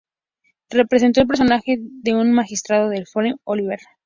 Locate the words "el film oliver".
2.97-3.77